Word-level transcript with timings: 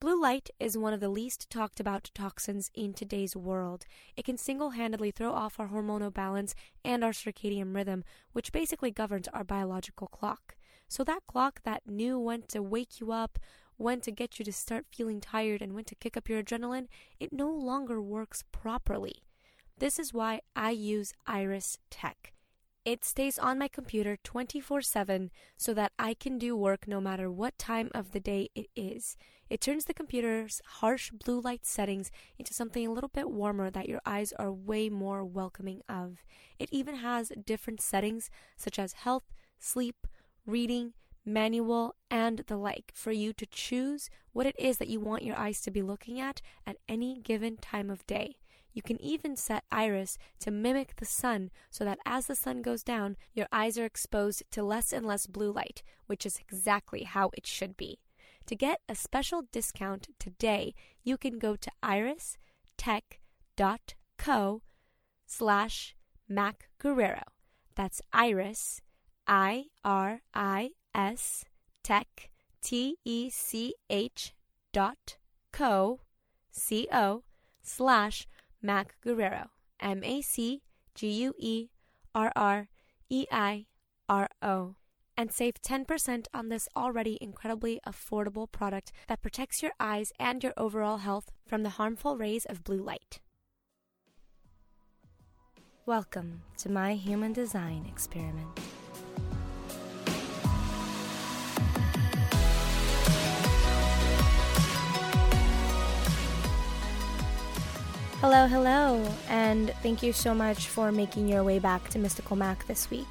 Blue 0.00 0.18
light 0.18 0.48
is 0.58 0.78
one 0.78 0.94
of 0.94 1.00
the 1.00 1.10
least 1.10 1.50
talked 1.50 1.78
about 1.78 2.10
toxins 2.14 2.70
in 2.72 2.94
today's 2.94 3.36
world. 3.36 3.84
It 4.16 4.24
can 4.24 4.38
single 4.38 4.70
handedly 4.70 5.10
throw 5.10 5.30
off 5.30 5.60
our 5.60 5.68
hormonal 5.68 6.10
balance 6.10 6.54
and 6.82 7.04
our 7.04 7.10
circadian 7.10 7.74
rhythm, 7.74 8.04
which 8.32 8.50
basically 8.50 8.90
governs 8.90 9.28
our 9.28 9.44
biological 9.44 10.06
clock. 10.06 10.56
So, 10.88 11.04
that 11.04 11.26
clock 11.26 11.60
that 11.64 11.86
knew 11.86 12.18
when 12.18 12.44
to 12.48 12.62
wake 12.62 12.98
you 12.98 13.12
up, 13.12 13.38
when 13.76 14.00
to 14.00 14.10
get 14.10 14.38
you 14.38 14.44
to 14.46 14.52
start 14.54 14.86
feeling 14.90 15.20
tired, 15.20 15.60
and 15.60 15.74
when 15.74 15.84
to 15.84 15.94
kick 15.94 16.16
up 16.16 16.30
your 16.30 16.42
adrenaline, 16.42 16.86
it 17.18 17.30
no 17.30 17.50
longer 17.50 18.00
works 18.00 18.42
properly. 18.52 19.24
This 19.76 19.98
is 19.98 20.14
why 20.14 20.40
I 20.56 20.70
use 20.70 21.12
Iris 21.26 21.76
Tech. 21.90 22.32
It 22.82 23.04
stays 23.04 23.38
on 23.38 23.58
my 23.58 23.68
computer 23.68 24.16
24 24.24 24.80
7 24.80 25.30
so 25.58 25.74
that 25.74 25.92
I 25.98 26.14
can 26.14 26.38
do 26.38 26.56
work 26.56 26.88
no 26.88 26.98
matter 26.98 27.30
what 27.30 27.58
time 27.58 27.90
of 27.94 28.12
the 28.12 28.20
day 28.20 28.48
it 28.54 28.68
is. 28.74 29.18
It 29.50 29.60
turns 29.60 29.84
the 29.84 29.92
computer's 29.92 30.62
harsh 30.64 31.10
blue 31.10 31.42
light 31.42 31.66
settings 31.66 32.10
into 32.38 32.54
something 32.54 32.86
a 32.86 32.92
little 32.92 33.10
bit 33.10 33.30
warmer 33.30 33.70
that 33.70 33.88
your 33.88 34.00
eyes 34.06 34.32
are 34.38 34.50
way 34.50 34.88
more 34.88 35.26
welcoming 35.26 35.82
of. 35.90 36.24
It 36.58 36.70
even 36.72 36.96
has 36.96 37.32
different 37.44 37.82
settings 37.82 38.30
such 38.56 38.78
as 38.78 38.94
health, 38.94 39.24
sleep, 39.58 40.06
reading, 40.46 40.94
manual, 41.22 41.96
and 42.10 42.44
the 42.46 42.56
like 42.56 42.92
for 42.94 43.12
you 43.12 43.34
to 43.34 43.44
choose 43.44 44.08
what 44.32 44.46
it 44.46 44.58
is 44.58 44.78
that 44.78 44.88
you 44.88 45.00
want 45.00 45.22
your 45.22 45.36
eyes 45.36 45.60
to 45.62 45.70
be 45.70 45.82
looking 45.82 46.18
at 46.18 46.40
at 46.66 46.78
any 46.88 47.20
given 47.20 47.58
time 47.58 47.90
of 47.90 48.06
day. 48.06 48.36
You 48.72 48.82
can 48.82 49.00
even 49.02 49.36
set 49.36 49.64
iris 49.70 50.16
to 50.40 50.50
mimic 50.50 50.96
the 50.96 51.04
sun 51.04 51.50
so 51.70 51.84
that 51.84 51.98
as 52.06 52.26
the 52.26 52.36
sun 52.36 52.62
goes 52.62 52.82
down, 52.82 53.16
your 53.34 53.46
eyes 53.52 53.78
are 53.78 53.84
exposed 53.84 54.44
to 54.52 54.62
less 54.62 54.92
and 54.92 55.04
less 55.04 55.26
blue 55.26 55.52
light, 55.52 55.82
which 56.06 56.24
is 56.24 56.38
exactly 56.38 57.04
how 57.04 57.30
it 57.36 57.46
should 57.46 57.76
be. 57.76 57.98
To 58.46 58.56
get 58.56 58.80
a 58.88 58.94
special 58.94 59.42
discount 59.52 60.08
today, 60.18 60.74
you 61.02 61.16
can 61.16 61.38
go 61.38 61.56
to 61.56 61.70
iristech.co 61.82 64.62
slash 65.26 65.96
Mac 66.28 66.68
Guerreiro. 66.82 67.22
That's 67.74 68.02
iris, 68.12 68.80
I 69.26 69.66
R 69.84 70.20
I 70.34 70.70
S, 70.94 71.44
tech, 71.82 72.30
T 72.62 72.96
E 73.04 73.30
C 73.30 73.74
H 73.88 74.34
dot 74.72 75.16
co, 75.52 76.00
C 76.50 76.88
O, 76.92 77.22
slash 77.62 78.26
Mac 78.62 78.94
Guerreiro, 79.04 79.48
M 79.80 80.02
A 80.04 80.20
C 80.22 80.62
G 80.94 81.08
U 81.08 81.34
E 81.38 81.68
R 82.14 82.32
R 82.36 82.68
E 83.08 83.26
I 83.32 83.66
R 84.08 84.28
O, 84.42 84.76
and 85.16 85.32
save 85.32 85.54
10% 85.62 86.26
on 86.34 86.48
this 86.48 86.68
already 86.76 87.18
incredibly 87.20 87.80
affordable 87.86 88.50
product 88.50 88.92
that 89.08 89.22
protects 89.22 89.62
your 89.62 89.72
eyes 89.80 90.12
and 90.18 90.42
your 90.42 90.52
overall 90.56 90.98
health 90.98 91.30
from 91.46 91.62
the 91.62 91.70
harmful 91.70 92.16
rays 92.16 92.44
of 92.44 92.64
blue 92.64 92.82
light. 92.82 93.20
Welcome 95.86 96.42
to 96.58 96.70
my 96.70 96.94
human 96.94 97.32
design 97.32 97.86
experiment. 97.88 98.60
Hello, 108.20 108.46
hello, 108.46 109.02
and 109.30 109.70
thank 109.82 110.02
you 110.02 110.12
so 110.12 110.34
much 110.34 110.68
for 110.68 110.92
making 110.92 111.26
your 111.26 111.42
way 111.42 111.58
back 111.58 111.88
to 111.88 111.98
Mystical 111.98 112.36
Mac 112.36 112.66
this 112.66 112.90
week. 112.90 113.08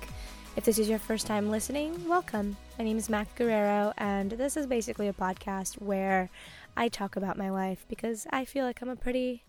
If 0.55 0.65
this 0.65 0.77
is 0.77 0.87
your 0.87 0.99
first 0.99 1.25
time 1.25 1.49
listening, 1.49 2.07
welcome. 2.07 2.55
My 2.77 2.85
name 2.85 2.95
is 2.95 3.09
Mac 3.09 3.35
Guerreiro, 3.35 3.91
and 3.97 4.29
this 4.29 4.55
is 4.55 4.67
basically 4.67 5.07
a 5.07 5.13
podcast 5.13 5.81
where 5.81 6.29
I 6.77 6.89
talk 6.89 7.15
about 7.15 7.39
my 7.39 7.49
life 7.49 7.87
because 7.89 8.27
I 8.29 8.45
feel 8.45 8.63
like 8.63 8.83
I'm 8.83 8.89
a 8.89 8.95
pretty 8.95 9.45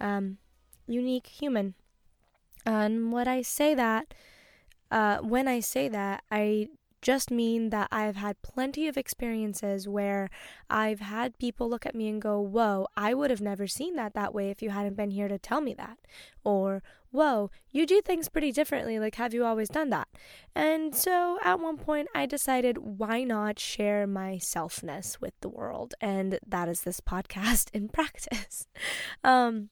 um, 0.00 0.38
unique 0.86 1.26
human. 1.26 1.74
And 2.64 3.12
what 3.12 3.28
I 3.28 3.42
say 3.42 3.74
that, 3.74 4.14
uh, 4.90 5.18
when 5.18 5.48
I 5.48 5.60
say 5.60 5.86
that, 5.88 6.24
I 6.30 6.68
just 7.04 7.30
mean 7.30 7.68
that 7.68 7.86
I've 7.92 8.16
had 8.16 8.40
plenty 8.40 8.88
of 8.88 8.96
experiences 8.96 9.86
where 9.86 10.30
I've 10.70 11.00
had 11.00 11.38
people 11.38 11.68
look 11.68 11.84
at 11.84 11.94
me 11.94 12.08
and 12.08 12.20
go, 12.20 12.40
Whoa, 12.40 12.88
I 12.96 13.12
would 13.12 13.30
have 13.30 13.42
never 13.42 13.66
seen 13.66 13.94
that 13.96 14.14
that 14.14 14.32
way 14.34 14.50
if 14.50 14.62
you 14.62 14.70
hadn't 14.70 14.96
been 14.96 15.10
here 15.10 15.28
to 15.28 15.38
tell 15.38 15.60
me 15.60 15.74
that. 15.74 15.98
Or, 16.44 16.82
Whoa, 17.10 17.50
you 17.70 17.86
do 17.86 18.00
things 18.00 18.30
pretty 18.30 18.52
differently. 18.52 18.98
Like, 18.98 19.16
have 19.16 19.34
you 19.34 19.44
always 19.44 19.68
done 19.68 19.90
that? 19.90 20.08
And 20.54 20.94
so 20.96 21.38
at 21.44 21.60
one 21.60 21.76
point, 21.76 22.08
I 22.14 22.24
decided, 22.24 22.78
why 22.78 23.22
not 23.22 23.58
share 23.58 24.06
my 24.06 24.36
selfness 24.36 25.20
with 25.20 25.34
the 25.42 25.50
world? 25.50 25.94
And 26.00 26.38
that 26.46 26.70
is 26.70 26.80
this 26.80 27.00
podcast 27.00 27.68
in 27.74 27.88
practice. 27.92 28.66
um, 29.22 29.68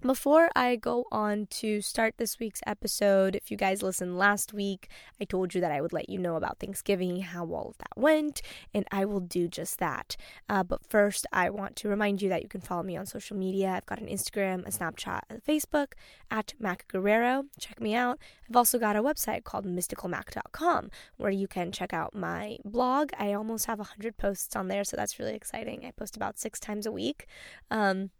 before 0.00 0.48
I 0.54 0.76
go 0.76 1.06
on 1.10 1.46
to 1.50 1.80
start 1.80 2.14
this 2.18 2.38
week's 2.38 2.60
episode, 2.66 3.34
if 3.34 3.50
you 3.50 3.56
guys 3.56 3.82
listened 3.82 4.16
last 4.16 4.52
week, 4.52 4.88
I 5.20 5.24
told 5.24 5.54
you 5.54 5.60
that 5.60 5.72
I 5.72 5.80
would 5.80 5.92
let 5.92 6.08
you 6.08 6.18
know 6.18 6.36
about 6.36 6.58
Thanksgiving, 6.60 7.20
how 7.20 7.44
all 7.46 7.70
of 7.70 7.78
that 7.78 7.96
went, 7.96 8.40
and 8.72 8.86
I 8.92 9.04
will 9.04 9.20
do 9.20 9.48
just 9.48 9.78
that. 9.78 10.16
Uh, 10.48 10.62
but 10.62 10.86
first, 10.88 11.26
I 11.32 11.50
want 11.50 11.74
to 11.76 11.88
remind 11.88 12.22
you 12.22 12.28
that 12.28 12.42
you 12.42 12.48
can 12.48 12.60
follow 12.60 12.82
me 12.82 12.96
on 12.96 13.06
social 13.06 13.36
media. 13.36 13.70
I've 13.70 13.86
got 13.86 14.00
an 14.00 14.06
Instagram, 14.06 14.66
a 14.66 14.70
Snapchat, 14.70 15.22
a 15.30 15.40
Facebook 15.40 15.92
at 16.30 16.54
Mac 16.60 16.86
Guerreiro. 16.92 17.46
Check 17.58 17.80
me 17.80 17.94
out. 17.94 18.18
I've 18.48 18.56
also 18.56 18.78
got 18.78 18.96
a 18.96 19.02
website 19.02 19.44
called 19.44 19.66
mysticalmac.com 19.66 20.90
where 21.16 21.30
you 21.30 21.48
can 21.48 21.72
check 21.72 21.92
out 21.92 22.14
my 22.14 22.58
blog. 22.64 23.10
I 23.18 23.32
almost 23.32 23.66
have 23.66 23.78
100 23.78 24.16
posts 24.16 24.54
on 24.54 24.68
there, 24.68 24.84
so 24.84 24.96
that's 24.96 25.18
really 25.18 25.34
exciting. 25.34 25.84
I 25.84 25.90
post 25.90 26.16
about 26.16 26.38
six 26.38 26.60
times 26.60 26.86
a 26.86 26.92
week. 26.92 27.26
Um, 27.70 28.10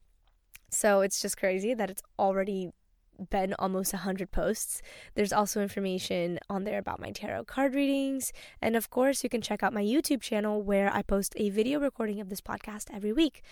so 0.70 1.00
it's 1.00 1.20
just 1.20 1.36
crazy 1.36 1.74
that 1.74 1.90
it's 1.90 2.02
already 2.18 2.70
been 3.30 3.54
almost 3.58 3.92
100 3.92 4.30
posts. 4.30 4.80
There's 5.14 5.32
also 5.32 5.60
information 5.60 6.38
on 6.48 6.64
there 6.64 6.78
about 6.78 7.00
my 7.00 7.10
tarot 7.10 7.44
card 7.44 7.74
readings. 7.74 8.32
And 8.62 8.76
of 8.76 8.90
course, 8.90 9.24
you 9.24 9.30
can 9.30 9.40
check 9.40 9.62
out 9.62 9.72
my 9.72 9.82
YouTube 9.82 10.20
channel 10.20 10.62
where 10.62 10.92
I 10.92 11.02
post 11.02 11.34
a 11.36 11.50
video 11.50 11.80
recording 11.80 12.20
of 12.20 12.28
this 12.28 12.40
podcast 12.40 12.84
every 12.92 13.12
week. 13.12 13.42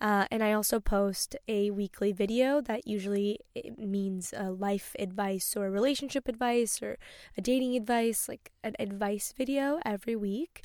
Uh, 0.00 0.26
and 0.30 0.42
I 0.42 0.52
also 0.52 0.80
post 0.80 1.36
a 1.48 1.70
weekly 1.70 2.12
video 2.12 2.60
that 2.60 2.86
usually 2.86 3.40
means 3.78 4.34
a 4.36 4.50
life 4.50 4.94
advice 4.98 5.56
or 5.56 5.70
relationship 5.70 6.28
advice 6.28 6.82
or 6.82 6.98
a 7.36 7.40
dating 7.40 7.76
advice, 7.76 8.28
like 8.28 8.52
an 8.62 8.74
advice 8.78 9.32
video 9.36 9.80
every 9.84 10.16
week. 10.16 10.62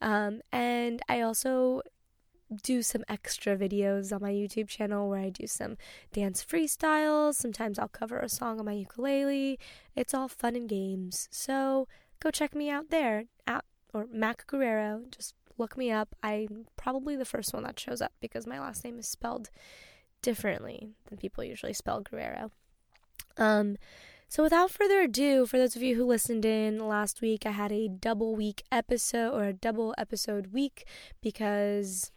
Um, 0.00 0.40
and 0.52 1.00
I 1.08 1.20
also 1.20 1.82
do 2.62 2.82
some 2.82 3.04
extra 3.08 3.56
videos 3.56 4.12
on 4.12 4.22
my 4.22 4.32
YouTube 4.32 4.68
channel 4.68 5.08
where 5.08 5.20
I 5.20 5.30
do 5.30 5.46
some 5.46 5.76
dance 6.12 6.44
freestyles. 6.44 7.34
Sometimes 7.34 7.78
I'll 7.78 7.88
cover 7.88 8.18
a 8.18 8.28
song 8.28 8.58
on 8.58 8.64
my 8.66 8.72
ukulele. 8.72 9.58
It's 9.94 10.14
all 10.14 10.28
fun 10.28 10.56
and 10.56 10.68
games. 10.68 11.28
So 11.30 11.86
go 12.20 12.30
check 12.30 12.54
me 12.54 12.70
out 12.70 12.90
there 12.90 13.24
at 13.46 13.64
or 13.92 14.06
Mac 14.12 14.46
Guerreiro. 14.46 15.10
Just 15.10 15.34
look 15.58 15.76
me 15.76 15.90
up. 15.90 16.14
I'm 16.22 16.66
probably 16.76 17.16
the 17.16 17.24
first 17.24 17.52
one 17.52 17.64
that 17.64 17.78
shows 17.78 18.00
up 18.00 18.12
because 18.20 18.46
my 18.46 18.58
last 18.58 18.84
name 18.84 18.98
is 18.98 19.08
spelled 19.08 19.50
differently 20.22 20.90
than 21.06 21.18
people 21.18 21.44
usually 21.44 21.72
spell 21.72 22.00
Guerrero. 22.00 22.50
Um 23.36 23.76
so 24.28 24.44
without 24.44 24.70
further 24.70 25.00
ado, 25.00 25.44
for 25.44 25.58
those 25.58 25.74
of 25.74 25.82
you 25.82 25.96
who 25.96 26.06
listened 26.06 26.44
in 26.44 26.78
last 26.78 27.20
week, 27.20 27.44
I 27.44 27.50
had 27.50 27.72
a 27.72 27.88
double 27.88 28.36
week 28.36 28.62
episode 28.70 29.34
or 29.34 29.42
a 29.42 29.52
double 29.52 29.92
episode 29.98 30.52
week 30.52 30.86
because 31.20 32.12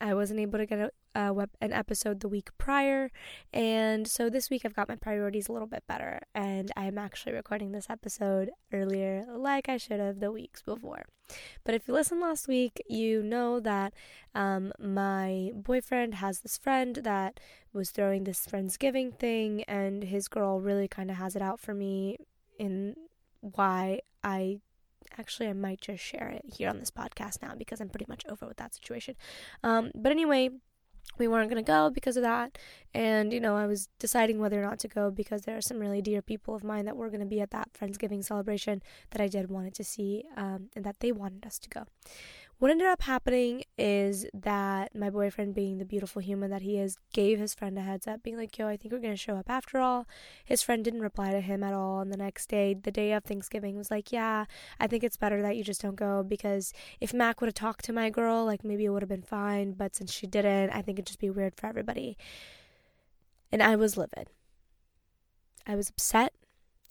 I 0.00 0.14
wasn't 0.14 0.40
able 0.40 0.58
to 0.58 0.66
get 0.66 0.78
a, 0.78 0.90
a 1.14 1.32
web, 1.32 1.50
an 1.60 1.72
episode 1.72 2.20
the 2.20 2.28
week 2.28 2.50
prior, 2.58 3.10
and 3.52 4.06
so 4.08 4.30
this 4.30 4.50
week 4.50 4.62
I've 4.64 4.74
got 4.74 4.88
my 4.88 4.96
priorities 4.96 5.48
a 5.48 5.52
little 5.52 5.68
bit 5.68 5.84
better, 5.86 6.20
and 6.34 6.70
I'm 6.76 6.98
actually 6.98 7.34
recording 7.34 7.72
this 7.72 7.90
episode 7.90 8.50
earlier, 8.72 9.26
like 9.28 9.68
I 9.68 9.76
should 9.76 10.00
have 10.00 10.20
the 10.20 10.32
weeks 10.32 10.62
before. 10.62 11.04
But 11.64 11.74
if 11.74 11.86
you 11.86 11.94
listened 11.94 12.20
last 12.20 12.48
week, 12.48 12.82
you 12.88 13.22
know 13.22 13.60
that 13.60 13.94
um, 14.34 14.72
my 14.78 15.50
boyfriend 15.54 16.14
has 16.16 16.40
this 16.40 16.58
friend 16.58 16.96
that 16.96 17.38
was 17.72 17.90
throwing 17.90 18.24
this 18.24 18.46
Friendsgiving 18.46 19.18
thing, 19.18 19.62
and 19.64 20.04
his 20.04 20.28
girl 20.28 20.60
really 20.60 20.88
kind 20.88 21.10
of 21.10 21.16
has 21.16 21.36
it 21.36 21.42
out 21.42 21.60
for 21.60 21.74
me 21.74 22.16
in 22.58 22.94
why 23.40 24.00
I 24.22 24.60
actually 25.18 25.48
I 25.48 25.52
might 25.52 25.80
just 25.80 26.02
share 26.02 26.28
it 26.28 26.44
here 26.56 26.68
on 26.68 26.78
this 26.78 26.90
podcast 26.90 27.42
now 27.42 27.54
because 27.56 27.80
I'm 27.80 27.88
pretty 27.88 28.06
much 28.08 28.24
over 28.28 28.46
with 28.46 28.56
that 28.58 28.74
situation. 28.74 29.16
Um, 29.62 29.90
but 29.94 30.12
anyway, 30.12 30.50
we 31.18 31.28
weren't 31.28 31.50
going 31.50 31.62
to 31.62 31.66
go 31.66 31.90
because 31.90 32.16
of 32.16 32.22
that. 32.22 32.56
And, 32.94 33.32
you 33.32 33.40
know, 33.40 33.56
I 33.56 33.66
was 33.66 33.88
deciding 33.98 34.38
whether 34.38 34.60
or 34.60 34.64
not 34.64 34.78
to 34.80 34.88
go 34.88 35.10
because 35.10 35.42
there 35.42 35.56
are 35.56 35.62
some 35.62 35.78
really 35.78 36.02
dear 36.02 36.22
people 36.22 36.54
of 36.54 36.64
mine 36.64 36.84
that 36.86 36.96
were 36.96 37.08
going 37.08 37.20
to 37.20 37.26
be 37.26 37.40
at 37.40 37.50
that 37.50 37.72
Friendsgiving 37.72 38.24
celebration 38.24 38.82
that 39.10 39.20
I 39.20 39.28
did 39.28 39.50
wanted 39.50 39.74
to 39.74 39.84
see 39.84 40.24
um, 40.36 40.70
and 40.74 40.84
that 40.84 41.00
they 41.00 41.12
wanted 41.12 41.46
us 41.46 41.58
to 41.58 41.68
go. 41.68 41.84
What 42.60 42.70
ended 42.70 42.88
up 42.88 43.00
happening 43.00 43.64
is 43.78 44.26
that 44.34 44.94
my 44.94 45.08
boyfriend, 45.08 45.54
being 45.54 45.78
the 45.78 45.84
beautiful 45.86 46.20
human 46.20 46.50
that 46.50 46.60
he 46.60 46.76
is, 46.76 46.98
gave 47.14 47.38
his 47.38 47.54
friend 47.54 47.78
a 47.78 47.80
heads 47.80 48.06
up, 48.06 48.22
being 48.22 48.36
like, 48.36 48.58
yo, 48.58 48.68
I 48.68 48.76
think 48.76 48.92
we're 48.92 49.00
going 49.00 49.14
to 49.14 49.16
show 49.16 49.36
up 49.36 49.48
after 49.48 49.78
all. 49.78 50.06
His 50.44 50.62
friend 50.62 50.84
didn't 50.84 51.00
reply 51.00 51.32
to 51.32 51.40
him 51.40 51.62
at 51.62 51.72
all. 51.72 52.00
And 52.00 52.12
the 52.12 52.18
next 52.18 52.50
day, 52.50 52.74
the 52.74 52.90
day 52.90 53.12
of 53.14 53.24
Thanksgiving, 53.24 53.78
was 53.78 53.90
like, 53.90 54.12
yeah, 54.12 54.44
I 54.78 54.86
think 54.88 55.02
it's 55.02 55.16
better 55.16 55.40
that 55.40 55.56
you 55.56 55.64
just 55.64 55.80
don't 55.80 55.94
go 55.94 56.22
because 56.22 56.74
if 57.00 57.14
Mac 57.14 57.40
would 57.40 57.48
have 57.48 57.54
talked 57.54 57.86
to 57.86 57.94
my 57.94 58.10
girl, 58.10 58.44
like 58.44 58.62
maybe 58.62 58.84
it 58.84 58.90
would 58.90 59.00
have 59.00 59.08
been 59.08 59.22
fine. 59.22 59.72
But 59.72 59.96
since 59.96 60.12
she 60.12 60.26
didn't, 60.26 60.68
I 60.68 60.82
think 60.82 60.98
it'd 60.98 61.06
just 61.06 61.18
be 61.18 61.30
weird 61.30 61.54
for 61.56 61.66
everybody. 61.66 62.18
And 63.50 63.62
I 63.62 63.74
was 63.74 63.96
livid. 63.96 64.28
I 65.66 65.76
was 65.76 65.88
upset. 65.88 66.34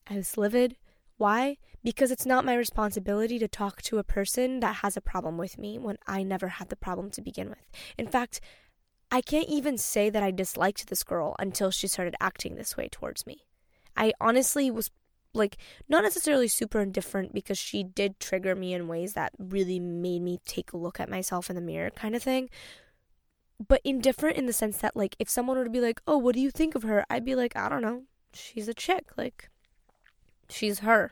I 0.10 0.16
was 0.16 0.36
livid. 0.36 0.78
Why? 1.18 1.58
Because 1.84 2.12
it's 2.12 2.26
not 2.26 2.46
my 2.46 2.56
responsibility 2.56 3.40
to 3.40 3.48
talk 3.48 3.82
to 3.84 4.00
a 4.00 4.04
person 4.04 4.60
that 4.60 4.78
has 4.78 4.98
a 4.98 5.02
problem 5.02 5.38
with 5.38 5.58
me 5.58 5.78
when 5.78 5.98
I 6.06 6.24
never 6.24 6.50
had 6.50 6.70
the 6.70 6.76
problem 6.76 7.10
to 7.12 7.22
begin 7.22 7.50
with. 7.50 7.66
In 7.98 8.08
fact, 8.08 8.42
I 9.12 9.22
can't 9.22 9.50
even 9.50 9.78
say 9.78 10.10
that 10.10 10.22
I 10.22 10.32
disliked 10.32 10.88
this 10.88 11.04
girl 11.04 11.36
until 11.40 11.72
she 11.72 11.88
started 11.88 12.16
acting 12.20 12.56
this 12.56 12.78
way 12.78 12.90
towards 12.90 13.26
me. 13.26 13.46
I 13.96 14.14
honestly 14.22 14.70
was 14.70 14.92
like 15.34 15.58
not 15.88 16.04
necessarily 16.04 16.48
super 16.48 16.80
indifferent 16.80 17.34
because 17.34 17.58
she 17.58 17.84
did 17.84 18.20
trigger 18.20 18.56
me 18.56 18.74
in 18.74 18.88
ways 18.88 19.14
that 19.14 19.32
really 19.38 19.80
made 19.80 20.22
me 20.22 20.40
take 20.46 20.74
a 20.74 20.78
look 20.78 21.00
at 21.00 21.10
myself 21.10 21.50
in 21.50 21.56
the 21.56 21.62
mirror 21.62 21.92
kind 21.92 22.16
of 22.16 22.24
thing. 22.24 22.50
But 23.66 23.82
indifferent 23.84 24.38
in 24.38 24.46
the 24.46 24.54
sense 24.54 24.78
that 24.78 24.96
like 24.96 25.16
if 25.20 25.30
someone 25.30 25.58
were 25.58 25.66
to 25.66 25.70
be 25.70 25.82
like, 25.82 26.02
"Oh, 26.08 26.18
what 26.18 26.36
do 26.36 26.42
you 26.42 26.52
think 26.52 26.76
of 26.76 26.84
her?" 26.84 27.06
I'd 27.10 27.26
be 27.26 27.36
like, 27.36 27.56
"I 27.56 27.68
don't 27.70 27.82
know. 27.82 28.04
She's 28.34 28.68
a 28.68 28.74
chick. 28.74 29.10
Like 29.18 29.50
she's 30.50 30.80
her. 30.80 31.12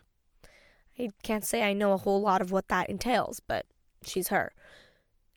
I 1.00 1.10
can't 1.24 1.46
say 1.46 1.64
I 1.64 1.74
know 1.74 1.94
a 1.94 1.98
whole 1.98 2.22
lot 2.22 2.42
of 2.42 2.52
what 2.52 2.68
that 2.70 2.90
entails, 2.90 3.40
but 3.40 3.66
she's 4.04 4.30
her. 4.30 4.54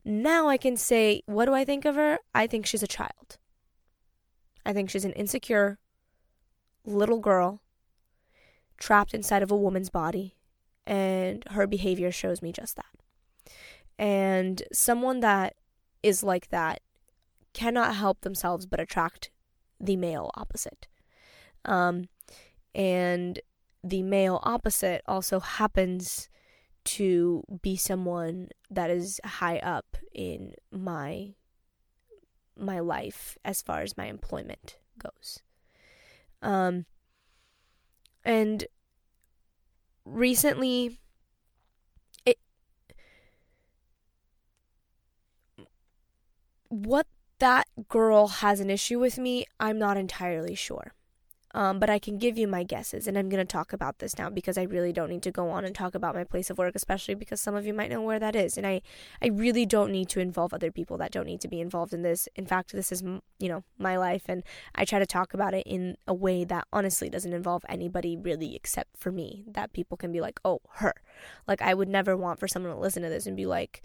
Now 0.05 0.49
I 0.49 0.57
can 0.57 0.77
say, 0.77 1.23
what 1.27 1.45
do 1.45 1.55
I 1.55 1.65
think 1.65 1.85
of 1.85 1.97
her? 1.97 2.19
I 2.35 2.47
think 2.47 2.67
she's 2.67 2.83
a 2.83 2.89
child. 2.89 3.39
I 4.65 4.73
think 4.73 4.91
she's 4.91 5.05
an 5.05 5.12
insecure 5.12 5.79
little 6.85 7.19
girl 7.19 7.61
trapped 8.79 9.12
inside 9.12 9.43
of 9.43 9.51
a 9.51 9.57
woman's 9.57 9.91
body, 9.91 10.37
and 10.87 11.45
her 11.51 11.67
behavior 11.67 12.11
shows 12.11 12.41
me 12.41 12.51
just 12.53 12.77
that. 12.77 13.55
And 13.99 14.62
someone 14.73 15.21
that 15.21 15.55
is 16.03 16.23
like 16.23 16.49
that 16.49 16.81
cannot 17.53 17.95
help 17.95 18.23
themselves 18.23 18.65
but 18.65 18.81
attract 18.81 19.31
the 19.79 19.97
male 19.97 20.31
opposite. 20.35 20.89
Um, 21.67 22.09
and 22.75 23.39
the 23.82 24.03
male 24.03 24.41
opposite 24.43 25.03
also 25.06 25.41
happens 25.41 26.29
to 26.85 27.43
be 27.62 27.77
someone 27.77 28.49
that 28.71 28.91
is 28.91 29.21
high 29.25 29.59
up 29.59 29.97
in 30.15 30.55
my 30.71 31.35
my 32.56 32.79
life 32.79 33.38
as 33.44 33.62
far 33.62 33.81
as 33.81 33.97
my 33.97 34.06
employment 34.06 34.77
goes. 34.99 35.41
Um 36.43 36.87
and 38.25 38.65
recently 40.05 40.99
it 42.26 42.38
what 46.69 47.06
that 47.38 47.67
girl 47.88 48.29
has 48.29 48.61
an 48.61 48.71
issue 48.71 48.99
with 48.99 49.19
me, 49.19 49.47
I'm 49.59 49.79
not 49.79 49.97
entirely 49.97 50.55
sure. 50.55 50.93
Um, 51.52 51.81
but 51.81 51.91
I 51.91 51.99
can 51.99 52.19
give 52.19 52.38
you 52.38 52.47
my 52.47 52.62
guesses, 52.62 53.06
and 53.06 53.19
I'm 53.19 53.29
going 53.29 53.44
to 53.44 53.50
talk 53.50 53.73
about 53.73 53.99
this 53.99 54.17
now 54.17 54.31
because 54.31 54.56
I 54.56 54.62
really 54.62 54.93
don't 54.93 55.11
need 55.11 55.23
to 55.23 55.32
go 55.32 55.50
on 55.50 55.64
and 55.64 55.75
talk 55.75 55.94
about 55.94 56.14
my 56.14 56.23
place 56.23 56.49
of 56.49 56.58
work, 56.58 56.76
especially 56.76 57.14
because 57.14 57.41
some 57.41 57.56
of 57.56 57.67
you 57.67 57.75
might 57.75 57.91
know 57.91 58.02
where 58.02 58.20
that 58.20 58.37
is, 58.37 58.56
and 58.56 58.67
I, 58.67 58.82
I 59.20 59.29
really 59.29 59.67
don't 59.67 59.91
need 59.91 60.08
to 60.11 60.20
involve 60.20 60.55
other 60.55 60.70
people 60.70 60.97
that 60.99 61.11
don't 61.11 61.26
need 61.26 61.41
to 61.41 61.49
be 61.49 61.61
involved 61.61 61.93
in 61.93 62.02
this. 62.02 62.29
In 62.37 62.47
fact, 62.47 62.73
this 62.73 62.93
is 62.93 63.02
you 63.02 63.49
know 63.49 63.64
my 63.79 63.97
life, 63.97 64.25
and 64.29 64.44
I 64.75 64.85
try 64.85 65.00
to 65.00 65.06
talk 65.06 65.35
about 65.35 65.55
it 65.55 65.67
in 65.67 65.97
a 66.06 66.14
way 66.14 66.44
that 66.44 66.69
honestly 66.73 67.11
doesn't 67.11 67.32
involve 67.32 67.64
anybody 67.69 68.17
really 68.17 68.55
except 68.55 68.97
for 68.97 69.11
me. 69.11 69.44
That 69.49 69.73
people 69.73 69.97
can 69.97 70.12
be 70.12 70.20
like, 70.20 70.38
oh, 70.44 70.61
her. 70.75 70.94
Like 71.49 71.62
I 71.62 71.75
would 71.75 71.88
never 71.88 72.17
want 72.17 72.38
for 72.38 72.47
someone 72.47 72.73
to 72.73 72.79
listen 72.79 73.02
to 73.02 73.08
this 73.08 73.26
and 73.26 73.37
be 73.37 73.47
like, 73.47 73.82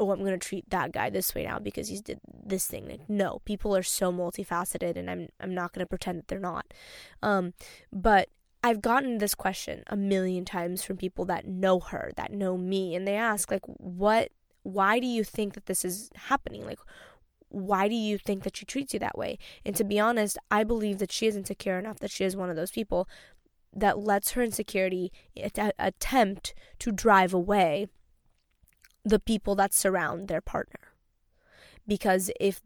oh, 0.00 0.10
I'm 0.10 0.20
going 0.20 0.32
to 0.32 0.38
treat 0.38 0.68
that 0.70 0.92
guy 0.92 1.10
this 1.10 1.34
way 1.34 1.44
now 1.44 1.58
because 1.58 1.88
he's 1.88 2.00
did 2.00 2.20
this 2.26 2.66
thing. 2.66 2.88
Like, 2.88 3.08
no, 3.08 3.42
people 3.44 3.76
are 3.76 3.82
so 3.82 4.10
multifaceted, 4.10 4.96
and 4.96 5.10
I'm 5.10 5.28
I'm 5.38 5.54
not 5.54 5.72
going 5.72 5.84
to 5.84 5.88
pretend 5.88 6.18
that 6.18 6.28
they're 6.28 6.40
not. 6.40 6.72
Um, 7.22 7.52
but 7.92 8.30
I've 8.64 8.80
gotten 8.80 9.18
this 9.18 9.34
question 9.34 9.84
a 9.86 9.96
million 9.96 10.44
times 10.44 10.82
from 10.82 10.96
people 10.96 11.26
that 11.26 11.46
know 11.46 11.80
her, 11.80 12.12
that 12.16 12.32
know 12.32 12.56
me, 12.56 12.94
and 12.94 13.06
they 13.06 13.16
ask 13.16 13.50
like, 13.50 13.64
what? 13.66 14.30
Why 14.62 15.00
do 15.00 15.06
you 15.06 15.24
think 15.24 15.54
that 15.54 15.66
this 15.66 15.84
is 15.84 16.10
happening? 16.14 16.66
Like, 16.66 16.80
why 17.48 17.88
do 17.88 17.94
you 17.94 18.18
think 18.18 18.42
that 18.42 18.56
she 18.56 18.64
treats 18.64 18.92
you 18.92 19.00
that 19.00 19.16
way? 19.18 19.38
And 19.64 19.74
to 19.76 19.84
be 19.84 19.98
honest, 19.98 20.38
I 20.50 20.64
believe 20.64 20.98
that 20.98 21.12
she 21.12 21.26
is 21.26 21.36
insecure 21.36 21.78
enough 21.78 21.98
that 22.00 22.10
she 22.10 22.24
is 22.24 22.36
one 22.36 22.50
of 22.50 22.56
those 22.56 22.70
people 22.70 23.08
that 23.72 23.98
lets 23.98 24.32
her 24.32 24.42
insecurity 24.42 25.12
attempt 25.78 26.54
to 26.80 26.92
drive 26.92 27.32
away 27.32 27.86
the 29.04 29.18
people 29.18 29.54
that 29.56 29.74
surround 29.74 30.28
their 30.28 30.40
partner. 30.40 30.80
Because 31.86 32.30
if 32.38 32.60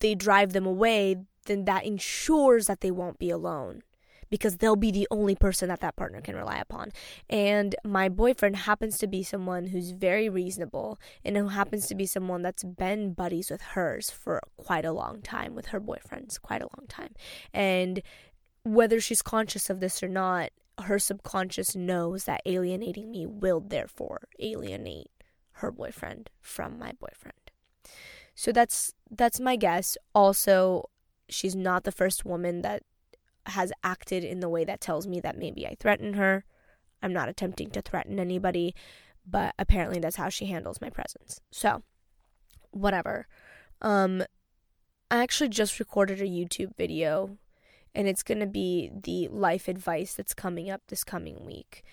they 0.00 0.14
drive 0.14 0.52
them 0.52 0.66
away, 0.66 1.16
then 1.46 1.64
that 1.64 1.84
ensures 1.84 2.66
that 2.66 2.80
they 2.80 2.90
won't 2.90 3.18
be 3.18 3.30
alone 3.30 3.82
because 4.30 4.56
they'll 4.56 4.74
be 4.74 4.90
the 4.90 5.06
only 5.10 5.36
person 5.36 5.68
that 5.68 5.80
that 5.80 5.96
partner 5.96 6.20
can 6.20 6.34
rely 6.34 6.56
upon. 6.56 6.90
And 7.30 7.76
my 7.84 8.08
boyfriend 8.08 8.56
happens 8.56 8.98
to 8.98 9.06
be 9.06 9.22
someone 9.22 9.66
who's 9.66 9.92
very 9.92 10.28
reasonable 10.28 10.98
and 11.24 11.36
who 11.36 11.48
happens 11.48 11.86
to 11.86 11.94
be 11.94 12.06
someone 12.06 12.42
that's 12.42 12.64
been 12.64 13.12
buddies 13.12 13.50
with 13.50 13.62
hers 13.62 14.10
for 14.10 14.40
quite 14.56 14.84
a 14.84 14.92
long 14.92 15.22
time, 15.22 15.54
with 15.54 15.66
her 15.66 15.80
boyfriends, 15.80 16.40
quite 16.40 16.62
a 16.62 16.68
long 16.76 16.86
time. 16.88 17.14
And 17.52 18.02
whether 18.64 19.00
she's 19.00 19.22
conscious 19.22 19.70
of 19.70 19.80
this 19.80 20.02
or 20.02 20.08
not, 20.08 20.50
her 20.82 20.98
subconscious 20.98 21.76
knows 21.76 22.24
that 22.24 22.42
alienating 22.44 23.10
me 23.10 23.26
will 23.26 23.60
therefore 23.60 24.22
alienate 24.40 25.10
her 25.54 25.70
boyfriend 25.70 26.30
from 26.40 26.78
my 26.78 26.92
boyfriend. 26.92 27.50
So 28.34 28.52
that's 28.52 28.94
that's 29.10 29.40
my 29.40 29.56
guess. 29.56 29.96
Also, 30.14 30.90
she's 31.28 31.54
not 31.54 31.84
the 31.84 31.92
first 31.92 32.24
woman 32.24 32.62
that 32.62 32.82
has 33.46 33.72
acted 33.82 34.24
in 34.24 34.40
the 34.40 34.48
way 34.48 34.64
that 34.64 34.80
tells 34.80 35.06
me 35.06 35.20
that 35.20 35.38
maybe 35.38 35.66
I 35.66 35.76
threaten 35.78 36.14
her. 36.14 36.44
I'm 37.02 37.12
not 37.12 37.28
attempting 37.28 37.70
to 37.70 37.82
threaten 37.82 38.18
anybody, 38.18 38.74
but 39.26 39.54
apparently 39.58 40.00
that's 40.00 40.16
how 40.16 40.30
she 40.30 40.46
handles 40.46 40.80
my 40.80 40.90
presence. 40.90 41.40
So, 41.50 41.82
whatever. 42.70 43.26
Um 43.80 44.24
I 45.10 45.22
actually 45.22 45.50
just 45.50 45.78
recorded 45.78 46.20
a 46.20 46.24
YouTube 46.24 46.76
video 46.76 47.38
and 47.94 48.08
it's 48.08 48.22
going 48.22 48.40
to 48.40 48.46
be 48.46 48.90
the 48.92 49.28
life 49.28 49.68
advice 49.68 50.14
that's 50.14 50.34
coming 50.34 50.70
up 50.70 50.82
this 50.88 51.04
coming 51.04 51.44
week. 51.44 51.84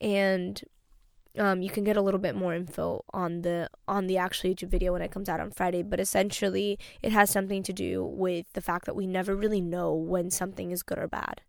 And 0.00 0.62
um, 1.38 1.62
you 1.62 1.70
can 1.70 1.84
get 1.84 1.96
a 1.96 2.02
little 2.02 2.20
bit 2.20 2.34
more 2.34 2.54
info 2.54 3.04
on 3.12 3.42
the 3.42 3.70
on 3.86 4.06
the 4.06 4.18
actual 4.18 4.50
YouTube 4.50 4.68
video 4.68 4.92
when 4.92 5.02
it 5.02 5.10
comes 5.10 5.28
out 5.28 5.40
on 5.40 5.50
Friday. 5.50 5.82
But 5.82 6.00
essentially, 6.00 6.78
it 7.02 7.12
has 7.12 7.30
something 7.30 7.62
to 7.62 7.72
do 7.72 8.04
with 8.04 8.46
the 8.52 8.60
fact 8.60 8.86
that 8.86 8.96
we 8.96 9.06
never 9.06 9.34
really 9.36 9.60
know 9.60 9.94
when 9.94 10.30
something 10.30 10.70
is 10.70 10.82
good 10.82 10.98
or 10.98 11.08
bad. 11.08 11.42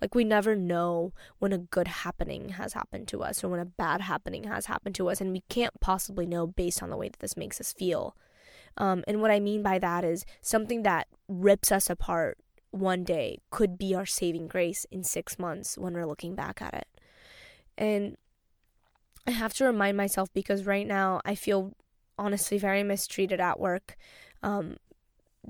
Like 0.00 0.14
we 0.14 0.24
never 0.24 0.56
know 0.56 1.12
when 1.38 1.52
a 1.52 1.58
good 1.58 1.88
happening 1.88 2.50
has 2.50 2.72
happened 2.72 3.06
to 3.08 3.22
us 3.22 3.44
or 3.44 3.48
when 3.48 3.60
a 3.60 3.64
bad 3.64 4.00
happening 4.00 4.44
has 4.44 4.66
happened 4.66 4.94
to 4.96 5.08
us, 5.08 5.20
and 5.20 5.32
we 5.32 5.42
can't 5.48 5.78
possibly 5.80 6.26
know 6.26 6.46
based 6.46 6.82
on 6.82 6.90
the 6.90 6.96
way 6.96 7.08
that 7.08 7.20
this 7.20 7.36
makes 7.36 7.60
us 7.60 7.72
feel. 7.72 8.16
Um, 8.76 9.04
and 9.06 9.20
what 9.20 9.30
I 9.30 9.40
mean 9.40 9.62
by 9.62 9.78
that 9.78 10.04
is 10.04 10.24
something 10.40 10.82
that 10.82 11.06
rips 11.28 11.70
us 11.70 11.88
apart 11.88 12.38
one 12.70 13.04
day 13.04 13.38
could 13.50 13.78
be 13.78 13.94
our 13.94 14.06
saving 14.06 14.48
grace 14.48 14.84
in 14.90 15.04
six 15.04 15.38
months 15.38 15.78
when 15.78 15.94
we're 15.94 16.06
looking 16.06 16.34
back 16.34 16.60
at 16.60 16.74
it. 16.74 16.88
And 17.78 18.16
I 19.26 19.30
have 19.30 19.54
to 19.54 19.64
remind 19.64 19.96
myself 19.96 20.32
because 20.32 20.66
right 20.66 20.86
now 20.86 21.20
I 21.24 21.34
feel 21.34 21.72
honestly 22.18 22.58
very 22.58 22.82
mistreated 22.82 23.40
at 23.40 23.58
work. 23.58 23.96
Um, 24.42 24.76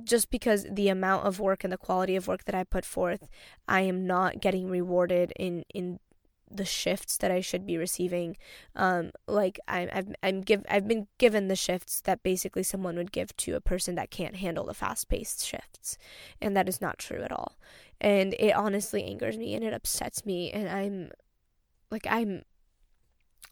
just 0.02 0.30
because 0.30 0.66
the 0.70 0.88
amount 0.88 1.26
of 1.26 1.38
work 1.38 1.62
and 1.62 1.72
the 1.72 1.78
quality 1.78 2.16
of 2.16 2.26
work 2.26 2.44
that 2.44 2.54
I 2.54 2.64
put 2.64 2.84
forth, 2.84 3.28
I 3.68 3.82
am 3.82 4.06
not 4.06 4.40
getting 4.40 4.68
rewarded 4.68 5.32
in 5.36 5.64
in 5.72 6.00
the 6.50 6.64
shifts 6.64 7.16
that 7.16 7.30
I 7.30 7.40
should 7.40 7.66
be 7.66 7.76
receiving. 7.76 8.36
Um, 8.76 9.10
like 9.26 9.58
I, 9.66 9.88
I've 9.92 10.14
I'm 10.22 10.40
give 10.42 10.64
I've 10.68 10.88
been 10.88 11.06
given 11.18 11.48
the 11.48 11.56
shifts 11.56 12.00
that 12.02 12.22
basically 12.22 12.62
someone 12.62 12.96
would 12.96 13.12
give 13.12 13.36
to 13.38 13.54
a 13.54 13.60
person 13.60 13.94
that 13.96 14.10
can't 14.10 14.36
handle 14.36 14.64
the 14.64 14.74
fast 14.74 15.08
paced 15.08 15.44
shifts, 15.44 15.96
and 16.40 16.56
that 16.56 16.68
is 16.68 16.80
not 16.80 16.98
true 16.98 17.22
at 17.22 17.32
all. 17.32 17.56
And 18.00 18.34
it 18.38 18.52
honestly 18.52 19.04
angers 19.04 19.38
me 19.38 19.54
and 19.54 19.64
it 19.64 19.72
upsets 19.72 20.26
me, 20.26 20.50
and 20.50 20.68
I'm 20.68 21.10
like 21.90 22.06
I'm 22.08 22.42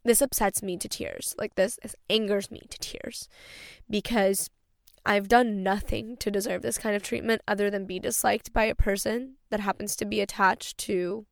this 0.05 0.21
upsets 0.21 0.63
me 0.63 0.77
to 0.77 0.89
tears. 0.89 1.35
Like 1.39 1.55
this, 1.55 1.79
this 1.83 1.97
angers 2.11 2.51
me 2.51 2.63
to 2.71 2.79
tears 2.79 3.29
because 3.89 4.51
I've 5.05 5.29
done 5.29 5.63
nothing 5.63 6.17
to 6.19 6.31
deserve 6.31 6.63
this 6.63 6.79
kind 6.79 6.95
of 6.95 7.03
treatment 7.03 7.43
other 7.47 7.71
than 7.71 7.87
be 7.87 7.99
disliked 7.99 8.53
by 8.53 8.65
a 8.65 8.75
person 8.75 9.35
that 9.51 9.61
happens 9.61 9.97
to 9.97 10.05
be 10.05 10.21
attached 10.21 10.79
to 10.79 11.27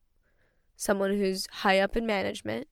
someone 0.76 1.18
who's 1.18 1.46
high 1.50 1.78
up 1.78 1.96
in 1.96 2.06
management. 2.06 2.68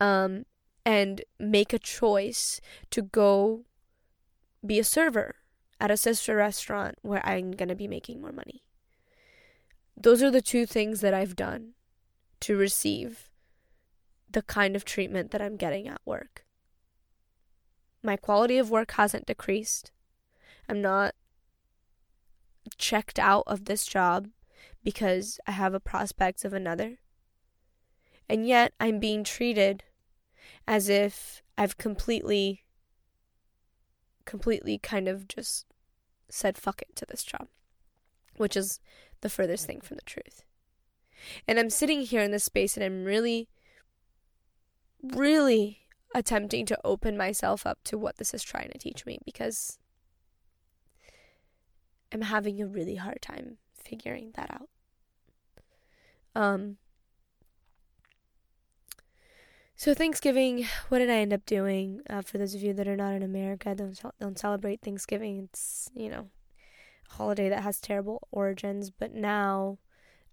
Um, 0.00 0.44
and 0.86 1.22
make 1.40 1.72
a 1.72 1.80
choice 1.80 2.60
to 2.90 3.02
go 3.02 3.64
be 4.64 4.78
a 4.78 4.84
server 4.84 5.34
at 5.80 5.90
a 5.90 5.96
sister 5.96 6.36
restaurant 6.36 6.94
where 7.02 7.26
I'm 7.26 7.50
going 7.50 7.68
to 7.68 7.74
be 7.74 7.88
making 7.88 8.20
more 8.20 8.32
money. 8.32 8.62
Those 9.96 10.22
are 10.22 10.30
the 10.30 10.40
two 10.40 10.64
things 10.64 11.00
that 11.00 11.12
I've 11.12 11.34
done 11.34 11.72
to 12.40 12.56
receive 12.56 13.25
the 14.30 14.42
kind 14.42 14.76
of 14.76 14.84
treatment 14.84 15.30
that 15.30 15.42
I'm 15.42 15.56
getting 15.56 15.88
at 15.88 16.00
work. 16.04 16.44
My 18.02 18.16
quality 18.16 18.58
of 18.58 18.70
work 18.70 18.92
hasn't 18.92 19.26
decreased. 19.26 19.90
I'm 20.68 20.80
not 20.80 21.14
checked 22.78 23.18
out 23.18 23.44
of 23.46 23.64
this 23.64 23.86
job 23.86 24.28
because 24.82 25.40
I 25.46 25.52
have 25.52 25.74
a 25.74 25.80
prospect 25.80 26.44
of 26.44 26.52
another. 26.52 26.98
And 28.28 28.46
yet 28.46 28.72
I'm 28.80 28.98
being 28.98 29.24
treated 29.24 29.84
as 30.66 30.88
if 30.88 31.42
I've 31.56 31.78
completely, 31.78 32.64
completely 34.24 34.78
kind 34.78 35.08
of 35.08 35.28
just 35.28 35.66
said 36.28 36.58
fuck 36.58 36.82
it 36.82 36.94
to 36.96 37.06
this 37.06 37.22
job, 37.22 37.48
which 38.36 38.56
is 38.56 38.80
the 39.20 39.28
furthest 39.28 39.66
thing 39.66 39.80
from 39.80 39.96
the 39.96 40.02
truth. 40.02 40.42
And 41.48 41.58
I'm 41.58 41.70
sitting 41.70 42.02
here 42.02 42.22
in 42.22 42.30
this 42.30 42.44
space 42.44 42.76
and 42.76 42.84
I'm 42.84 43.04
really, 43.04 43.48
really 45.14 45.80
attempting 46.14 46.66
to 46.66 46.78
open 46.84 47.16
myself 47.16 47.66
up 47.66 47.78
to 47.84 47.98
what 47.98 48.16
this 48.16 48.32
is 48.32 48.42
trying 48.42 48.70
to 48.70 48.78
teach 48.78 49.04
me 49.04 49.18
because 49.24 49.78
I'm 52.12 52.22
having 52.22 52.60
a 52.60 52.66
really 52.66 52.96
hard 52.96 53.20
time 53.20 53.58
figuring 53.74 54.32
that 54.36 54.50
out. 54.50 54.68
Um 56.34 56.78
so 59.78 59.92
Thanksgiving, 59.92 60.66
what 60.88 61.00
did 61.00 61.10
I 61.10 61.16
end 61.16 61.34
up 61.34 61.44
doing? 61.44 62.00
Uh, 62.08 62.22
for 62.22 62.38
those 62.38 62.54
of 62.54 62.62
you 62.62 62.72
that 62.72 62.88
are 62.88 62.96
not 62.96 63.12
in 63.12 63.22
America, 63.22 63.74
don't 63.74 64.00
don't 64.18 64.38
celebrate 64.38 64.80
Thanksgiving. 64.80 65.50
It's 65.50 65.90
you 65.94 66.08
know, 66.08 66.30
a 67.10 67.14
holiday 67.14 67.50
that 67.50 67.62
has 67.62 67.78
terrible 67.78 68.26
origins. 68.30 68.90
But 68.90 69.12
now, 69.12 69.76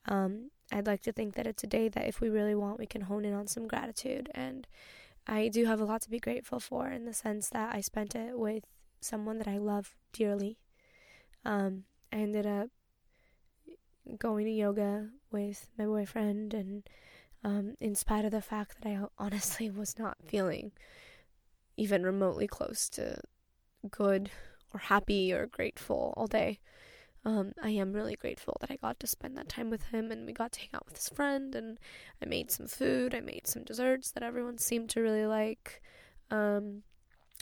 um, 0.05 0.51
I'd 0.71 0.87
like 0.87 1.01
to 1.03 1.11
think 1.11 1.35
that 1.35 1.47
it's 1.47 1.63
a 1.63 1.67
day 1.67 1.89
that 1.89 2.07
if 2.07 2.21
we 2.21 2.29
really 2.29 2.55
want, 2.55 2.79
we 2.79 2.85
can 2.85 3.01
hone 3.01 3.25
in 3.25 3.33
on 3.33 3.47
some 3.47 3.67
gratitude. 3.67 4.29
And 4.33 4.67
I 5.27 5.47
do 5.47 5.65
have 5.65 5.79
a 5.79 5.85
lot 5.85 6.01
to 6.03 6.09
be 6.09 6.19
grateful 6.19 6.59
for 6.59 6.89
in 6.89 7.05
the 7.05 7.13
sense 7.13 7.49
that 7.49 7.73
I 7.75 7.81
spent 7.81 8.15
it 8.15 8.37
with 8.37 8.63
someone 9.01 9.37
that 9.37 9.47
I 9.47 9.57
love 9.57 9.95
dearly. 10.11 10.57
Um, 11.45 11.83
I 12.11 12.17
ended 12.17 12.45
up 12.45 12.69
going 14.17 14.45
to 14.45 14.51
yoga 14.51 15.09
with 15.31 15.67
my 15.77 15.85
boyfriend 15.85 16.53
and 16.53 16.83
um, 17.43 17.75
in 17.79 17.95
spite 17.95 18.25
of 18.25 18.31
the 18.31 18.41
fact 18.41 18.81
that 18.81 18.89
I 18.89 18.99
honestly 19.17 19.69
was 19.69 19.97
not 19.97 20.17
feeling 20.25 20.71
even 21.75 22.03
remotely 22.03 22.47
close 22.47 22.87
to 22.89 23.19
good 23.89 24.29
or 24.73 24.79
happy 24.79 25.33
or 25.33 25.47
grateful 25.47 26.13
all 26.15 26.27
day. 26.27 26.59
Um, 27.25 27.53
I 27.61 27.69
am 27.69 27.93
really 27.93 28.15
grateful 28.15 28.57
that 28.59 28.69
I 28.69 28.75
got 28.75 28.99
to 28.99 29.07
spend 29.07 29.37
that 29.37 29.47
time 29.47 29.69
with 29.69 29.83
him 29.87 30.11
and 30.11 30.25
we 30.25 30.33
got 30.33 30.51
to 30.53 30.59
hang 30.59 30.69
out 30.73 30.85
with 30.85 30.97
his 30.97 31.07
friend 31.07 31.55
and 31.55 31.79
I 32.21 32.25
made 32.25 32.51
some 32.51 32.67
food, 32.67 33.15
I 33.15 33.21
made 33.21 33.47
some 33.47 33.63
desserts 33.63 34.11
that 34.11 34.23
everyone 34.23 34.57
seemed 34.57 34.89
to 34.91 35.01
really 35.01 35.25
like. 35.25 35.81
Um, 36.29 36.83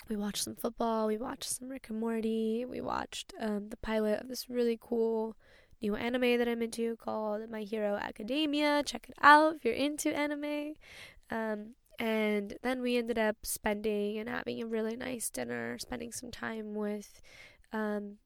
we 0.07 0.15
watched 0.15 0.43
some 0.43 0.55
football, 0.55 1.07
we 1.07 1.17
watched 1.17 1.49
some 1.49 1.67
Rick 1.67 1.87
and 1.89 1.99
Morty, 1.99 2.63
we 2.63 2.79
watched 2.79 3.33
um, 3.39 3.69
the 3.69 3.77
pilot 3.77 4.21
of 4.21 4.27
this 4.27 4.49
really 4.49 4.77
cool 4.79 5.35
new 5.81 5.95
anime 5.95 6.37
that 6.37 6.47
I'm 6.47 6.61
into 6.61 6.95
called 6.95 7.49
My 7.49 7.61
Hero 7.61 7.95
Academia. 7.95 8.83
Check 8.85 9.07
it 9.09 9.15
out 9.21 9.55
if 9.55 9.65
you're 9.65 9.73
into 9.73 10.15
anime. 10.15 10.75
Um, 11.31 11.75
and 11.97 12.57
then 12.61 12.81
we 12.81 12.97
ended 12.97 13.17
up 13.17 13.37
spending 13.43 14.17
and 14.17 14.29
having 14.29 14.61
a 14.61 14.65
really 14.65 14.95
nice 14.95 15.29
dinner, 15.29 15.77
spending 15.79 16.11
some 16.11 16.31
time 16.31 16.73
with 16.75 17.21
um, 17.71 18.17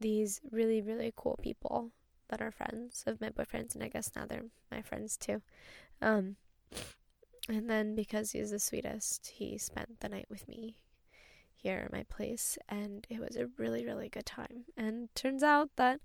these 0.00 0.40
really, 0.50 0.82
really 0.82 1.12
cool 1.16 1.38
people 1.42 1.90
that 2.28 2.40
are 2.40 2.50
friends 2.50 3.04
of 3.06 3.20
my 3.20 3.30
boyfriends, 3.30 3.74
and 3.74 3.82
I 3.82 3.88
guess 3.88 4.10
now 4.16 4.26
they're 4.26 4.44
my 4.70 4.82
friends 4.82 5.16
too. 5.16 5.42
Um, 6.02 6.36
and 7.48 7.70
then 7.70 7.94
because 7.94 8.32
he's 8.32 8.50
the 8.50 8.58
sweetest, 8.58 9.32
he 9.36 9.56
spent 9.58 10.00
the 10.00 10.08
night 10.08 10.26
with 10.28 10.48
me 10.48 10.76
here 11.54 11.82
at 11.84 11.92
my 11.92 12.04
place, 12.04 12.58
and 12.68 13.06
it 13.08 13.20
was 13.20 13.36
a 13.36 13.48
really, 13.58 13.84
really 13.84 14.08
good 14.08 14.26
time. 14.26 14.64
And 14.76 15.14
turns 15.14 15.42
out 15.42 15.70
that 15.76 16.00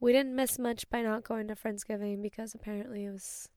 we 0.00 0.12
didn't 0.12 0.34
miss 0.34 0.58
much 0.58 0.88
by 0.90 1.02
not 1.02 1.24
going 1.24 1.48
to 1.48 1.54
Friendsgiving 1.54 2.22
because 2.22 2.54
apparently 2.54 3.04
it 3.04 3.12
was 3.12 3.48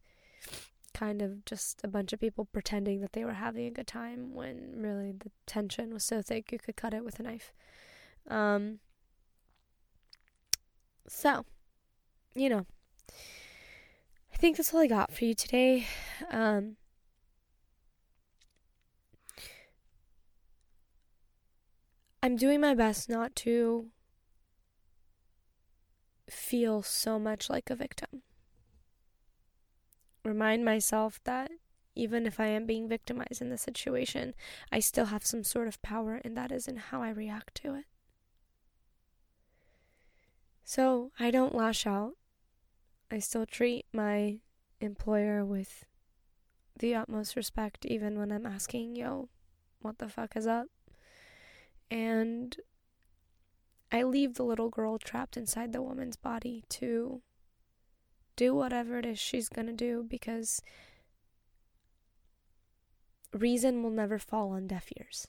kind 0.94 1.22
of 1.22 1.46
just 1.46 1.82
a 1.84 1.88
bunch 1.88 2.14
of 2.14 2.20
people 2.20 2.46
pretending 2.46 3.02
that 3.02 3.14
they 3.14 3.24
were 3.24 3.34
having 3.34 3.68
a 3.68 3.72
good 3.72 3.88
time 3.88 4.34
when 4.34 4.74
really 4.76 5.12
the 5.12 5.32
tension 5.46 5.94
was 5.94 6.04
so 6.04 6.22
thick 6.22 6.52
you 6.52 6.60
could 6.60 6.76
cut 6.76 6.94
it 6.94 7.06
with 7.06 7.20
a 7.20 7.24
knife. 7.24 7.54
Um, 8.28 8.80
so, 11.10 11.46
you 12.36 12.50
know, 12.50 12.66
I 14.34 14.38
think 14.38 14.58
that's 14.58 14.74
all 14.74 14.82
I 14.82 14.88
got 14.88 15.12
for 15.12 15.26
you 15.26 15.34
today. 15.34 15.88
Um, 16.32 16.78
I'm 22.22 22.36
doing 22.36 22.62
my 22.62 22.76
best 22.76 23.10
not 23.10 23.36
to 23.38 23.88
feel 26.30 26.84
so 26.84 27.18
much 27.18 27.50
like 27.50 27.70
a 27.70 27.76
victim. 27.76 28.22
Remind 30.24 30.64
myself 30.64 31.20
that 31.24 31.50
even 31.96 32.26
if 32.26 32.40
I 32.40 32.48
am 32.48 32.66
being 32.66 32.88
victimized 32.88 33.42
in 33.42 33.50
the 33.50 33.58
situation, 33.58 34.36
I 34.72 34.80
still 34.80 35.06
have 35.06 35.26
some 35.26 35.44
sort 35.44 35.68
of 35.68 35.82
power, 35.82 36.22
and 36.24 36.38
that 36.38 36.52
is 36.52 36.68
in 36.68 36.78
how 36.78 37.02
I 37.02 37.10
react 37.10 37.56
to 37.56 37.76
it. 37.76 37.86
So 40.64 41.12
I 41.20 41.32
don't 41.32 41.56
lash 41.56 41.88
out. 41.88 42.14
I 43.12 43.20
still 43.20 43.46
treat 43.46 43.86
my 43.92 44.40
employer 44.80 45.44
with 45.44 45.86
the 46.78 46.96
utmost 46.96 47.36
respect, 47.36 47.86
even 47.86 48.18
when 48.18 48.32
I'm 48.32 48.46
asking, 48.46 48.96
yo, 48.96 49.30
what 49.82 49.98
the 49.98 50.08
fuck 50.08 50.36
is 50.36 50.48
up? 50.48 50.68
And 51.92 52.56
I 53.92 54.04
leave 54.04 54.36
the 54.36 54.44
little 54.44 54.70
girl 54.70 54.98
trapped 54.98 55.36
inside 55.36 55.74
the 55.74 55.82
woman's 55.82 56.16
body 56.16 56.64
to 56.70 57.22
do 58.36 58.54
whatever 58.54 59.00
it 59.00 59.06
is 59.06 59.20
she's 59.20 59.50
gonna 59.50 59.74
do 59.74 60.06
because 60.08 60.62
reason 63.34 63.84
will 63.84 63.90
never 63.90 64.20
fall 64.20 64.52
on 64.52 64.68
deaf 64.68 64.90
ears. 64.98 65.28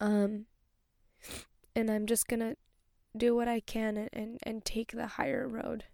Um, 0.00 0.46
and 1.76 1.90
I'm 1.90 2.06
just 2.06 2.26
gonna 2.26 2.56
do 3.16 3.34
what 3.34 3.48
I 3.48 3.60
can 3.60 3.96
and, 3.96 4.10
and, 4.12 4.38
and 4.42 4.64
take 4.64 4.92
the 4.92 5.06
higher 5.06 5.46
road. 5.46 5.84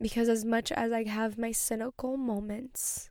Because 0.00 0.28
as 0.28 0.44
much 0.44 0.72
as 0.72 0.92
I 0.92 1.04
have 1.04 1.36
my 1.36 1.52
cynical 1.52 2.16
moments, 2.16 3.10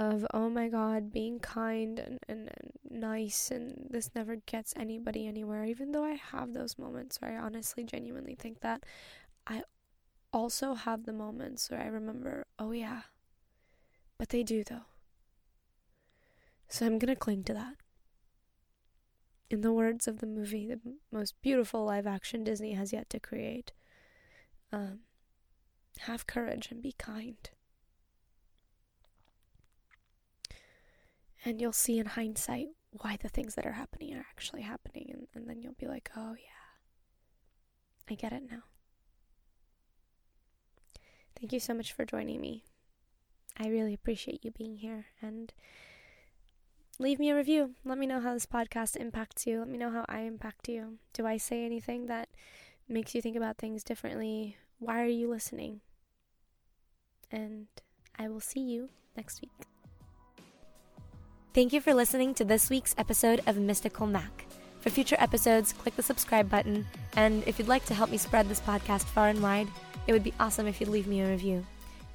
of 0.00 0.26
oh 0.32 0.48
my 0.48 0.66
god 0.66 1.12
being 1.12 1.38
kind 1.38 1.98
and, 1.98 2.18
and, 2.26 2.48
and, 2.48 2.72
nice 3.02 3.50
and 3.50 3.86
this 3.90 4.10
never 4.14 4.36
gets 4.46 4.72
anybody 4.74 5.26
anywhere 5.26 5.64
even 5.66 5.92
though 5.92 6.04
i 6.04 6.14
have 6.14 6.54
those 6.54 6.78
moments 6.78 7.20
where 7.20 7.32
i 7.32 7.36
honestly 7.36 7.84
genuinely 7.84 8.34
think 8.34 8.60
that 8.60 8.82
i 9.46 9.62
also 10.32 10.72
have 10.74 11.04
the 11.04 11.12
moments 11.12 11.70
where 11.70 11.80
i 11.80 11.86
remember 11.86 12.46
oh 12.58 12.72
yeah 12.72 13.02
but 14.16 14.30
they 14.30 14.42
do 14.42 14.64
though 14.64 14.86
so 16.66 16.86
i'm 16.86 16.98
gonna 16.98 17.14
cling 17.14 17.44
to 17.44 17.52
that 17.52 17.74
in 19.50 19.60
the 19.62 19.72
words 19.72 20.06
of 20.06 20.20
the 20.20 20.26
movie 20.26 20.66
the 20.66 20.80
most 21.10 21.34
beautiful 21.42 21.84
live 21.84 22.06
action 22.06 22.44
disney 22.44 22.72
has 22.72 22.92
yet 22.92 23.10
to 23.10 23.18
create. 23.20 23.72
Um, 24.72 25.00
have 26.00 26.26
courage 26.28 26.68
and 26.70 26.80
be 26.80 26.92
kind. 26.92 27.50
And 31.44 31.60
you'll 31.60 31.72
see 31.72 31.98
in 31.98 32.06
hindsight 32.06 32.68
why 32.92 33.18
the 33.20 33.28
things 33.28 33.54
that 33.56 33.66
are 33.66 33.72
happening 33.72 34.14
are 34.14 34.26
actually 34.30 34.62
happening 34.62 35.10
and, 35.12 35.26
and 35.34 35.48
then 35.48 35.62
you'll 35.62 35.74
be 35.78 35.86
like 35.86 36.10
oh 36.16 36.34
yeah. 36.38 36.46
I 38.08 38.14
get 38.14 38.32
it 38.32 38.42
now. 38.50 38.62
Thank 41.38 41.52
you 41.52 41.60
so 41.60 41.74
much 41.74 41.92
for 41.92 42.04
joining 42.04 42.40
me. 42.40 42.64
I 43.58 43.68
really 43.68 43.94
appreciate 43.94 44.44
you 44.44 44.50
being 44.50 44.76
here 44.76 45.06
and 45.22 45.52
leave 47.00 47.18
me 47.18 47.30
a 47.30 47.34
review. 47.34 47.70
Let 47.82 47.96
me 47.96 48.06
know 48.06 48.20
how 48.20 48.34
this 48.34 48.44
podcast 48.44 48.94
impacts 48.94 49.46
you. 49.46 49.60
Let 49.60 49.68
me 49.68 49.78
know 49.78 49.90
how 49.90 50.04
i 50.08 50.20
impact 50.20 50.68
you. 50.68 50.98
Do 51.14 51.26
i 51.26 51.38
say 51.38 51.64
anything 51.64 52.06
that 52.06 52.28
makes 52.88 53.14
you 53.14 53.22
think 53.22 53.36
about 53.36 53.56
things 53.56 53.82
differently? 53.82 54.58
Why 54.78 55.02
are 55.02 55.06
you 55.06 55.28
listening? 55.28 55.80
And 57.32 57.68
i 58.18 58.28
will 58.28 58.40
see 58.40 58.60
you 58.60 58.90
next 59.16 59.40
week. 59.40 59.50
Thank 61.54 61.72
you 61.72 61.80
for 61.80 61.94
listening 61.94 62.34
to 62.34 62.44
this 62.44 62.68
week's 62.68 62.94
episode 62.98 63.40
of 63.46 63.56
Mystical 63.56 64.06
Mac. 64.06 64.44
For 64.80 64.90
future 64.90 65.16
episodes, 65.18 65.72
click 65.72 65.96
the 65.96 66.02
subscribe 66.02 66.48
button, 66.48 66.86
and 67.16 67.42
if 67.46 67.58
you'd 67.58 67.68
like 67.68 67.84
to 67.86 67.94
help 67.94 68.10
me 68.10 68.18
spread 68.18 68.48
this 68.48 68.60
podcast 68.60 69.04
far 69.04 69.28
and 69.28 69.42
wide, 69.42 69.68
it 70.06 70.12
would 70.12 70.22
be 70.22 70.32
awesome 70.38 70.66
if 70.66 70.80
you'd 70.80 70.88
leave 70.88 71.08
me 71.08 71.20
a 71.20 71.28
review. 71.28 71.66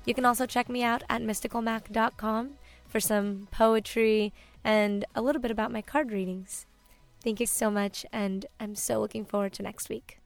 You 0.05 0.13
can 0.13 0.25
also 0.25 0.45
check 0.45 0.69
me 0.69 0.83
out 0.83 1.03
at 1.09 1.21
mysticalmac.com 1.21 2.51
for 2.95 3.01
some 3.01 3.45
poetry 3.51 4.31
and 4.63 5.03
a 5.13 5.21
little 5.21 5.41
bit 5.41 5.51
about 5.51 5.69
my 5.69 5.81
card 5.81 6.13
readings. 6.13 6.65
Thank 7.21 7.41
you 7.41 7.45
so 7.45 7.69
much, 7.69 8.05
and 8.13 8.45
I'm 8.57 8.73
so 8.73 9.01
looking 9.01 9.25
forward 9.25 9.51
to 9.55 9.63
next 9.63 9.89
week. 9.89 10.21